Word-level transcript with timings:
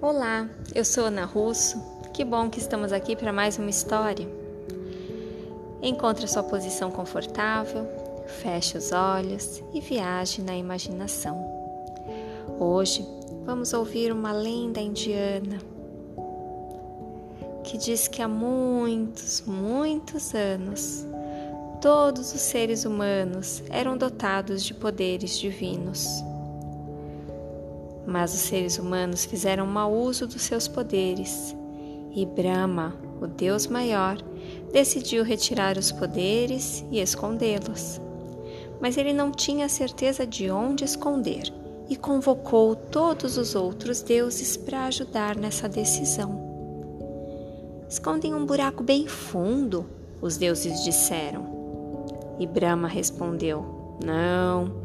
Olá, 0.00 0.48
eu 0.74 0.84
sou 0.84 1.06
Ana 1.06 1.24
Russo. 1.24 1.82
Que 2.12 2.24
bom 2.24 2.48
que 2.48 2.60
estamos 2.60 2.92
aqui 2.92 3.16
para 3.16 3.32
mais 3.32 3.58
uma 3.58 3.70
história. 3.70 4.28
Encontre 5.82 6.26
a 6.26 6.28
sua 6.28 6.44
posição 6.44 6.90
confortável, 6.90 7.88
feche 8.26 8.78
os 8.78 8.92
olhos 8.92 9.60
e 9.72 9.80
viaje 9.80 10.40
na 10.40 10.56
imaginação. 10.56 11.36
Hoje 12.60 13.04
vamos 13.44 13.72
ouvir 13.72 14.12
uma 14.12 14.30
lenda 14.30 14.80
indiana 14.80 15.73
que 17.74 17.78
diz 17.78 18.06
que 18.06 18.22
há 18.22 18.28
muitos, 18.28 19.42
muitos 19.44 20.32
anos 20.32 21.04
todos 21.82 22.32
os 22.32 22.40
seres 22.40 22.84
humanos 22.84 23.64
eram 23.68 23.98
dotados 23.98 24.62
de 24.62 24.72
poderes 24.72 25.36
divinos. 25.36 26.06
Mas 28.06 28.32
os 28.32 28.42
seres 28.42 28.78
humanos 28.78 29.24
fizeram 29.24 29.66
mau 29.66 29.92
uso 29.92 30.24
dos 30.24 30.42
seus 30.42 30.68
poderes 30.68 31.52
e 32.14 32.24
Brahma, 32.24 32.94
o 33.20 33.26
Deus 33.26 33.66
maior, 33.66 34.22
decidiu 34.72 35.24
retirar 35.24 35.76
os 35.76 35.90
poderes 35.90 36.84
e 36.92 37.00
escondê-los. 37.00 38.00
Mas 38.80 38.96
ele 38.96 39.12
não 39.12 39.32
tinha 39.32 39.68
certeza 39.68 40.24
de 40.24 40.48
onde 40.48 40.84
esconder 40.84 41.52
e 41.90 41.96
convocou 41.96 42.76
todos 42.76 43.36
os 43.36 43.56
outros 43.56 44.00
deuses 44.00 44.56
para 44.56 44.84
ajudar 44.84 45.34
nessa 45.34 45.68
decisão. 45.68 46.43
Esconde 47.94 48.26
em 48.26 48.34
um 48.34 48.44
buraco 48.44 48.82
bem 48.82 49.06
fundo, 49.06 49.86
os 50.20 50.36
deuses 50.36 50.82
disseram. 50.82 52.04
E 52.40 52.44
Brahma 52.44 52.88
respondeu: 52.88 53.96
Não, 54.04 54.82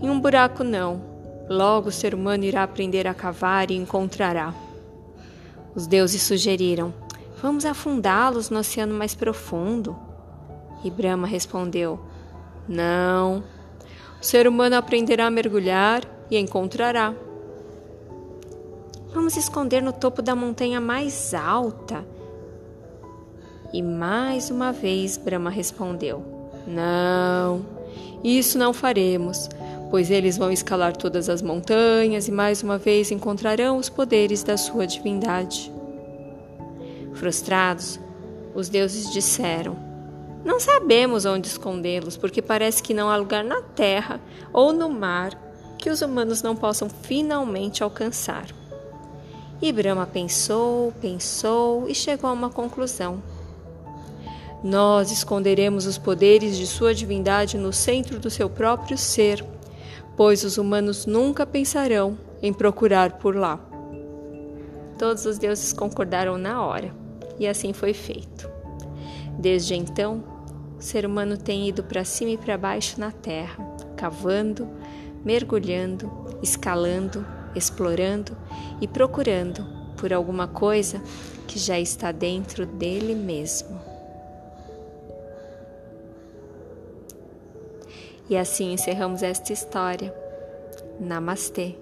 em 0.00 0.08
um 0.08 0.18
buraco 0.18 0.64
não. 0.64 1.02
Logo 1.46 1.90
o 1.90 1.92
ser 1.92 2.14
humano 2.14 2.44
irá 2.44 2.62
aprender 2.62 3.06
a 3.06 3.12
cavar 3.12 3.70
e 3.70 3.76
encontrará. 3.76 4.54
Os 5.74 5.86
deuses 5.86 6.22
sugeriram: 6.22 6.94
Vamos 7.42 7.66
afundá-los 7.66 8.48
no 8.48 8.60
oceano 8.60 8.94
mais 8.94 9.14
profundo. 9.14 9.94
E 10.82 10.90
Brahma 10.90 11.26
respondeu: 11.26 12.00
Não. 12.66 13.44
O 14.18 14.24
ser 14.24 14.48
humano 14.48 14.74
aprenderá 14.76 15.26
a 15.26 15.30
mergulhar 15.30 16.02
e 16.30 16.38
encontrará. 16.38 17.14
Vamos 19.12 19.36
esconder 19.36 19.82
no 19.82 19.92
topo 19.92 20.22
da 20.22 20.34
montanha 20.34 20.80
mais 20.80 21.34
alta. 21.34 22.21
E 23.72 23.82
mais 23.82 24.50
uma 24.50 24.72
vez 24.72 25.16
Brahma 25.16 25.50
respondeu: 25.50 26.22
Não, 26.66 27.64
isso 28.22 28.58
não 28.58 28.72
faremos 28.72 29.48
pois 29.92 30.10
eles 30.10 30.38
vão 30.38 30.50
escalar 30.50 30.96
todas 30.96 31.28
as 31.28 31.42
montanhas 31.42 32.26
e 32.26 32.32
mais 32.32 32.62
uma 32.62 32.78
vez 32.78 33.10
encontrarão 33.10 33.76
os 33.76 33.90
poderes 33.90 34.42
da 34.42 34.56
sua 34.56 34.86
divindade. 34.86 35.70
Frustrados, 37.12 38.00
os 38.54 38.70
deuses 38.70 39.12
disseram: 39.12 39.76
Não 40.42 40.58
sabemos 40.58 41.26
onde 41.26 41.46
escondê-los, 41.46 42.16
porque 42.16 42.40
parece 42.40 42.82
que 42.82 42.94
não 42.94 43.10
há 43.10 43.16
lugar 43.16 43.44
na 43.44 43.60
terra 43.60 44.18
ou 44.50 44.72
no 44.72 44.88
mar 44.88 45.38
que 45.76 45.90
os 45.90 46.00
humanos 46.00 46.40
não 46.40 46.56
possam 46.56 46.88
finalmente 46.88 47.82
alcançar. 47.82 48.46
E 49.60 49.70
Brahma 49.70 50.06
pensou, 50.06 50.90
pensou 51.02 51.86
e 51.86 51.94
chegou 51.94 52.30
a 52.30 52.32
uma 52.32 52.48
conclusão. 52.48 53.22
Nós 54.62 55.10
esconderemos 55.10 55.86
os 55.86 55.98
poderes 55.98 56.56
de 56.56 56.66
sua 56.66 56.94
divindade 56.94 57.58
no 57.58 57.72
centro 57.72 58.18
do 58.18 58.30
seu 58.30 58.48
próprio 58.48 58.96
ser 58.96 59.44
pois 60.16 60.44
os 60.44 60.58
humanos 60.58 61.06
nunca 61.06 61.46
pensarão 61.46 62.18
em 62.42 62.52
procurar 62.52 63.12
por 63.18 63.34
lá. 63.34 63.58
Todos 64.98 65.24
os 65.26 65.38
deuses 65.38 65.72
concordaram 65.72 66.36
na 66.36 66.62
hora, 66.62 66.94
e 67.38 67.46
assim 67.46 67.72
foi 67.72 67.94
feito. 67.94 68.48
Desde 69.38 69.74
então, 69.74 70.22
o 70.78 70.82
ser 70.82 71.06
humano 71.06 71.36
tem 71.36 71.68
ido 71.68 71.82
para 71.82 72.04
cima 72.04 72.32
e 72.32 72.38
para 72.38 72.58
baixo 72.58 73.00
na 73.00 73.10
terra, 73.10 73.64
cavando, 73.96 74.68
mergulhando, 75.24 76.10
escalando, 76.42 77.24
explorando 77.54 78.36
e 78.80 78.86
procurando 78.86 79.66
por 79.96 80.12
alguma 80.12 80.46
coisa 80.46 81.02
que 81.46 81.58
já 81.58 81.78
está 81.78 82.12
dentro 82.12 82.66
dele 82.66 83.14
mesmo. 83.14 83.91
E 88.32 88.36
assim 88.38 88.72
encerramos 88.72 89.22
esta 89.22 89.52
história. 89.52 90.10
Namastê. 90.98 91.74